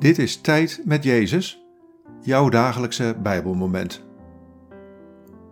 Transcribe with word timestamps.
Dit 0.00 0.18
is 0.18 0.40
Tijd 0.40 0.82
met 0.84 1.04
Jezus, 1.04 1.64
jouw 2.20 2.48
dagelijkse 2.48 3.16
Bijbelmoment. 3.22 4.04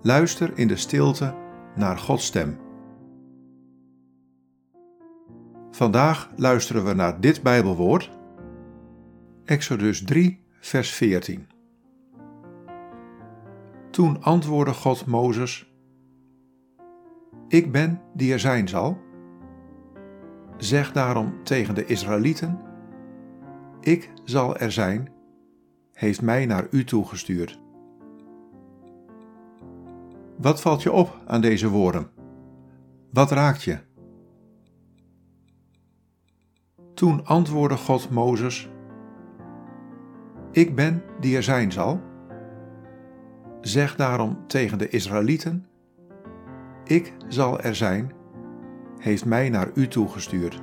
Luister 0.03 0.59
in 0.59 0.69
de 0.69 0.77
stilte 0.77 1.35
naar 1.75 1.99
Gods 1.99 2.27
stem. 2.27 2.59
Vandaag 5.71 6.31
luisteren 6.37 6.85
we 6.85 6.93
naar 6.93 7.21
dit 7.21 7.43
Bijbelwoord, 7.43 8.11
Exodus 9.45 10.05
3, 10.05 10.45
vers 10.61 10.91
14. 10.91 11.47
Toen 13.91 14.23
antwoordde 14.23 14.75
God 14.75 15.07
Mozes: 15.07 15.73
Ik 17.49 17.73
ben 17.73 18.01
die 18.15 18.33
er 18.33 18.41
zijn 18.41 18.69
zal. 18.69 18.99
Zeg 20.57 20.93
daarom 20.93 21.45
tegen 21.45 21.75
de 21.75 21.85
Israëlieten 21.85 22.68
ik 23.81 24.11
zal 24.25 24.57
er 24.57 24.73
zijn, 24.73 25.09
heeft 25.93 26.23
mij 26.23 26.47
naar 26.47 26.67
u 26.71 26.85
toegestuurd. 26.85 27.61
Wat 30.37 30.61
valt 30.61 30.83
je 30.83 30.93
op 30.93 31.23
aan 31.27 31.41
deze 31.41 31.69
woorden? 31.69 32.11
Wat 33.13 33.31
raakt 33.31 33.63
je? 33.63 33.79
Toen 36.95 37.27
antwoordde 37.27 37.77
God 37.77 38.11
Mozes: 38.11 38.71
Ik 40.53 40.75
ben 40.75 41.03
die 41.21 41.37
er 41.37 41.43
zijn 41.43 41.73
zal. 41.73 42.01
Zeg 43.61 43.97
daarom 43.97 44.47
tegen 44.47 44.79
de 44.79 44.89
Israëlieten: 44.89 45.67
Ik 46.85 47.15
zal 47.29 47.61
er 47.61 47.75
zijn, 47.75 48.13
heeft 48.99 49.25
mij 49.25 49.49
naar 49.49 49.71
u 49.75 49.89
toegestuurd. 49.89 50.63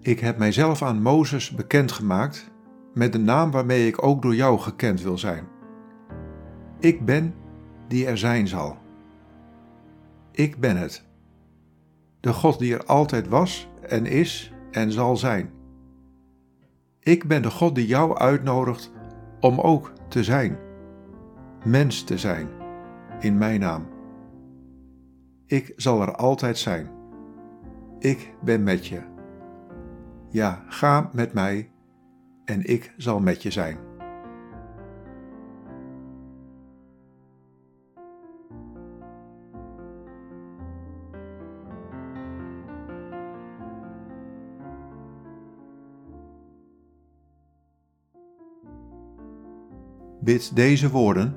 Ik 0.00 0.20
heb 0.20 0.38
mijzelf 0.38 0.82
aan 0.82 1.02
Mozes 1.02 1.50
bekendgemaakt 1.50 2.50
met 2.94 3.12
de 3.12 3.18
naam 3.18 3.50
waarmee 3.50 3.86
ik 3.86 4.02
ook 4.02 4.22
door 4.22 4.34
jou 4.34 4.58
gekend 4.58 5.02
wil 5.02 5.18
zijn. 5.18 5.46
Ik 6.78 7.04
ben 7.04 7.34
die 7.88 8.06
er 8.06 8.18
zijn 8.18 8.48
zal. 8.48 8.76
Ik 10.30 10.60
ben 10.60 10.76
het. 10.76 11.04
De 12.20 12.32
God 12.32 12.58
die 12.58 12.74
er 12.74 12.84
altijd 12.84 13.28
was 13.28 13.68
en 13.80 14.06
is 14.06 14.52
en 14.70 14.92
zal 14.92 15.16
zijn. 15.16 15.50
Ik 17.00 17.26
ben 17.26 17.42
de 17.42 17.50
God 17.50 17.74
die 17.74 17.86
jou 17.86 18.18
uitnodigt 18.18 18.92
om 19.40 19.60
ook 19.60 19.92
te 20.08 20.24
zijn, 20.24 20.58
mens 21.64 22.02
te 22.02 22.18
zijn, 22.18 22.48
in 23.20 23.38
mijn 23.38 23.60
naam. 23.60 23.86
Ik 25.46 25.72
zal 25.76 26.02
er 26.02 26.14
altijd 26.14 26.58
zijn. 26.58 26.90
Ik 27.98 28.34
ben 28.42 28.62
met 28.62 28.86
je. 28.86 29.16
Ja, 30.30 30.64
ga 30.68 31.10
met 31.12 31.32
mij 31.32 31.70
en 32.44 32.64
ik 32.64 32.94
zal 32.96 33.20
met 33.20 33.42
je 33.42 33.50
zijn. 33.50 33.78
Bid 50.20 50.56
deze 50.56 50.90
woorden 50.90 51.34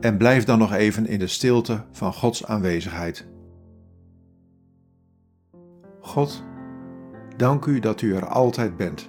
en 0.00 0.16
blijf 0.16 0.44
dan 0.44 0.58
nog 0.58 0.72
even 0.72 1.06
in 1.06 1.18
de 1.18 1.26
stilte 1.26 1.84
van 1.90 2.12
Gods 2.12 2.46
aanwezigheid. 2.46 3.26
God, 6.00 6.44
Dank 7.36 7.64
u 7.64 7.78
dat 7.78 8.00
u 8.00 8.14
er 8.14 8.26
altijd 8.26 8.76
bent. 8.76 9.08